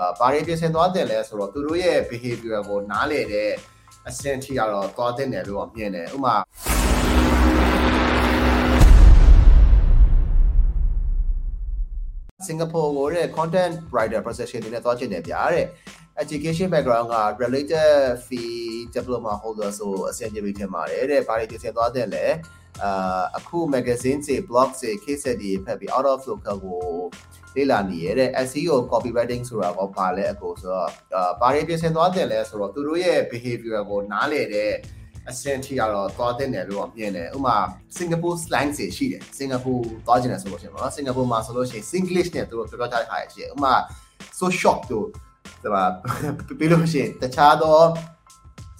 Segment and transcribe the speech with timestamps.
[0.00, 3.50] အာဘာတွေပြင်ဆင်သွားတယ်လဲဆိုတော့သူတို့ရဲ့ behavior ကိုနားလည်တဲ့
[4.08, 6.36] အဆင့်ထိကတော့သွားတဲ့တယ်လို့မြင်တယ်ဥပမာ
[12.54, 15.66] င်ကာပူကိုတဲ့ content writer profession တွေနဲ့သွားချင်တယ်ဗျာတဲ့
[16.22, 17.90] education background က related
[18.26, 22.24] fee diploma holder ဆိုအဆင့်ပြေပြီးထင်ပါတယ်တဲ့ဘာတွေပြင်ဆင်သွားတဲ့လဲ
[22.82, 26.82] အာအခု magazine တွေ blog တွေ case study တွေဖတ်ပြီး out of local ကို
[27.54, 34.72] လေ့လာနေရတဲ့ SEO copywriting ဆိုတာကဘာလဲအကိုဆိုတော့အာဘာတွေပြင်ဆင်သွားတယ်လဲဆိုတော့သူတို့ရဲ့ behavior ကိုနားလည်တဲ့
[35.30, 37.56] အဆင့်ထိကတော့သွားတဲ့တယ်လို့မြင်တယ်ဥပမာ
[37.96, 39.72] စင်ကာပူ slang တွေရှိတယ်စင်ကာပူ
[40.06, 43.74] သွားကျင်တယ်ဆိုလို့ရှိရင်ပေါ့နော်စင်ကာပူမှာဆိုလို့ရှိရင် Singlish နဲ့သူတို့ပြောကြတဲ့ခါရှိတယ်ဥပမာ
[44.38, 45.06] so shock တို့
[45.62, 45.84] ဒီမှာ
[46.58, 47.78] ပြီးလို့ရှိရင်တခြားသော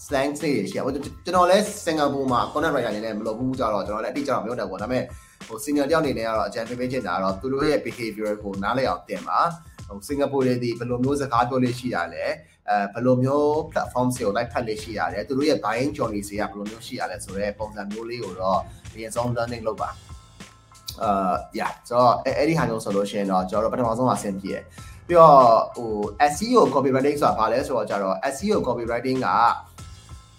[0.06, 5.04] slang တွေရှိတယ်ကျွန်တော်လည်းစင်ကာပူမှာ content writer အနေနဲ့မလုပ်ဘူးကြတော့ကျွန်တော်လည်းအတိအကျတော့မပြောတတ်ဘူးဒါပေမဲ့
[5.46, 9.40] ဟို senior တယောက်အနေနဲ့ကတော့အကြံပေးပေးချင်တာကတော့သူတို့ရဲ့ behavior ကိုနားလည်အောင်သင်ပါ
[9.88, 12.24] ဟိုစင်ကာပူတွေဒီဘယ်လိုမျိုးစကားပြောလို့ရှိရလဲ
[12.70, 18.60] အဲဘယ်လိုမျိုး platform တွေကိုလိုက်ဖတ်လို့ရှိရတယ်သူတို့ရဲ့ buying journey တွေကဘယ်လိုမျိုးရှိရလဲဆိုတော့ပုံစံမျိုးလေးကိုတော့
[18.92, 19.90] အရင်ဆုံး learning လုပ်ပါ
[21.02, 24.62] အာ yeah ဆိုတော့အဲ့ဒီဟာမျိုးဆိုလို့ရှိရင်တော့ကျွန်တော်တို့ပထမဆုံးအဆင်ပြေတယ်
[25.08, 25.38] ပြီးတော့
[25.76, 25.90] ဟို
[26.32, 29.28] SEO copywriting ဆိုတာဘာလဲဆိုတော့ကျတော့ SEO copywriting က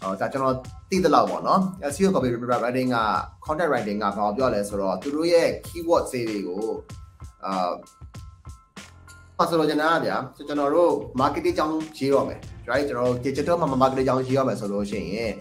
[0.02, 0.56] ဟိုဒါကျွန်တော်
[0.90, 1.62] သိသလောက်ပေါ့နော်
[1.94, 2.98] SEO copywriting က
[3.46, 6.66] content writing ကဘာပြောလဲဆိုတော့သူတို့ရဲ့ keyword တွေတွေကို
[7.46, 7.72] အာ
[9.38, 15.34] ပါဆိုတော့ကျွန်တော်ကဗျာကျွန်တော်တို့ marketing ကြောင်းရေးရမယ် right ကျွန်တော်တို့ digital marketing ကြောင်းရေးရမယ်ဆိုလို့ရှိရင်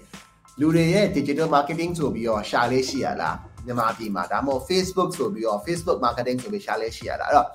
[0.60, 7.48] လူတွေရဲ့ digital marketing ဆိုပြီးတော့ရှာလေးရှိရလားမြန်မာပြည်မှာဒါမှမဟုတ် Facebook ဆိုပြီးတော့ Facebook marketing ဆိုပြီးရှာလေးရှိရလားအဲ့တော့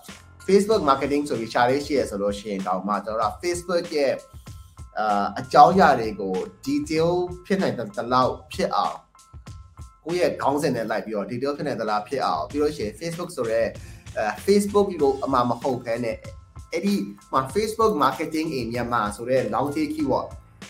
[0.47, 4.13] Facebook marketing ဆိုပြီးရှာလေးရှိရဆိုလို့ရှိရင်တောင်မှကျွန်တော်တို့ Facebook ရဲ့
[4.99, 7.11] အာအကြောင်းအရာတွေကို detail
[7.45, 8.97] ဖြစ်နိုင်တဲ့လောက်ဖြစ်အောင်
[10.05, 13.61] ကိုယ့်ရဲ့ခေါင်းစဉ်နဲ့လိုက်ပြီးတော့ detail ဖြစ်နိုင်တဲ့လောက်ဖြစ်အောင်ပြီးလို့ရှိရင် Facebook ဆိုရဲ
[14.17, 16.17] အဲ Facebook လို့အမှမဟုတ်ဘဲနဲ့
[16.73, 16.95] အဲ့ဒီ
[17.33, 20.27] မှာ Facebook marketing in Myanmar ဆိုတဲ့ long tail keyword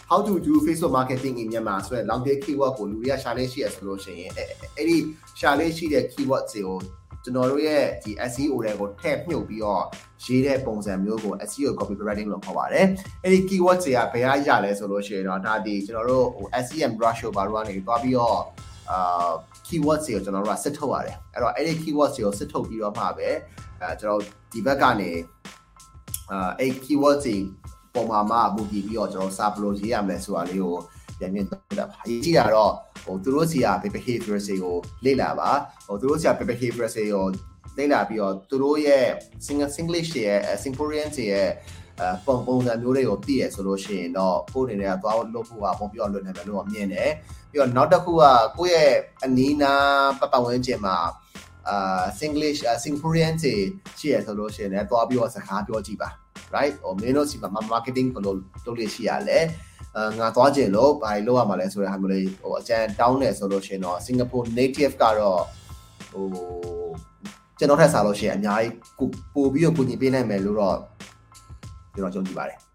[0.10, 4.48] how to do Facebook marketing in Myanmar ဆိုတဲ့ long tail keyword ကိုလူတွေကရှာလေးရှိရဆိုလို့ရှိရင်အဲ့
[4.90, 4.98] ဒီ
[5.40, 6.80] ရှာလေးရှိတဲ့ keyword တွေကို
[7.24, 9.84] ကျွန်တော်တို့ရဲ့ဒီ SEO တွေကိုထည့်မြုပ်ပြီးတော့
[10.24, 12.86] ရေးတဲ့ပုံစံမျိုးကို SEO copywriting လို့ခေါ်ပါတယ်။
[13.24, 18.42] အဲ့ဒီ keyword တွေကဘယ်ရရလဲဆိုလို့ရှိရင်တော့ဒါဒီကျွန်တော်တို့ဟို SEM brush ကိုဘာလို့ကနေသွားပြီးတော့
[18.92, 19.32] အာ
[19.68, 23.30] keywords တွေကိုကျွန်တော်တို့ကစစ်ထုတ်ရတယ်အဲ့တော့အဲ့ဒီ keywords တွေကိုစစ်ထုတ်ပြီးတော့မှပဲ
[23.82, 25.12] အဲကျွန်တော်ဒီဘက်ကနေ
[26.32, 27.36] အာအဲ့ keywords တွေ
[27.94, 30.76] ပုံမှာမှမူတည်ပြီးတော့ကျွန်တော်စာဘလို့ရေးရမယ်ဆိုတာလေးကို
[31.20, 32.74] ပြန်ပြန်သုံးသပ်ပါရေးကြည့်တာတော့
[33.06, 34.76] ဟိုသူတို့စီက behavior တွေကို
[35.06, 35.52] လေ့လာပါ
[35.88, 37.26] ဟိုသူတို့စီက behavior တွေကို
[37.78, 39.08] လေ့လာပြီးတော့သူတို့ရဲ့
[39.46, 41.50] single singlish ရဲ့ singaporean ရဲ့
[42.00, 47.12] အဲပုံပုံစံမျိုးတွေကိုသိရဆိုလို့ရှိရင်တော့ကိုယ်အနေနဲ့သွားလို့ဖို့ကပုံပြောလွတ်နေမယ်လို့မြင်တယ်
[47.52, 48.24] ပြီးတော့နောက်တစ်ခုက
[48.58, 48.94] ကိုယ့်ရဲ့
[49.24, 50.98] အနီးနားပတ်ပတ်ဝန်းကျင်မှာ
[51.70, 53.54] အာ Singlish Singaporean တွေ
[54.00, 56.10] ရှိရဆိုလို့ရှိရင်လည်းသွားပြီးတော့စကားပြောကြည့်ပါ
[56.56, 58.34] right ဟိုမင်းတို့စီမှာ marketing ဘယ်လို
[58.66, 59.40] လုပ်လို့ရှိရလဲ
[59.96, 65.42] အာငါသွားကြင်လို့ဘာလို့လုပ်ရမှာလဲဆိုတဲ့ဟာမျိုးလေးဟိုအကြံတောင်းတယ်ဆိုလို့ရှိရင်တော့ Singapore native ကတော့
[66.12, 66.26] ဟို
[67.60, 68.74] ကျွန်တော်ထက်စားလို့ရှိရင်အများကြီး
[69.34, 70.78] ပို့ပြီးတော့ကိုညီပေးနိုင်မယ်လို့တော့
[71.94, 72.69] ကျွန်တော်ကြုံကြည်ပါတယ်